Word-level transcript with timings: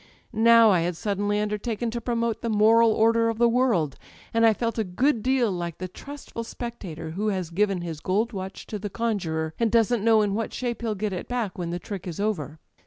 Now 0.33 0.71
I 0.71 0.79
had 0.79 0.95
suddenly 0.97 1.39
undertaken 1.39 1.91
to 1.91 2.01
pro 2.01 2.15
mote 2.15 2.41
the 2.41 2.49
moral 2.49 2.91
order 2.91 3.29
of 3.29 3.37
the 3.37 3.47
world, 3.47 3.97
and 4.33 4.47
I 4.47 4.51
felt 4.51 4.79
a 4.79 4.83
good 4.83 5.21
deal 5.21 5.51
like 5.51 5.77
the 5.77 5.87
trustful 5.87 6.43
spectator 6.43 7.11
who 7.11 7.27
has 7.27 7.51
given 7.51 7.81
his 7.81 7.99
gold 7.99 8.29
^ 8.31 8.33
watch 8.33 8.65
to 8.65 8.79
the 8.79 8.89
conjurer, 8.89 9.53
and 9.59 9.71
doesn't 9.71 10.03
know 10.03 10.23
in 10.23 10.33
what 10.33 10.53
shape 10.55 10.81
he'll 10.81 10.95
get 10.95 11.13
it 11.13 11.27
back 11.27 11.55
when 11.55 11.69
the 11.69 11.77
trick 11.77 12.07
is 12.07 12.19
over 12.19 12.59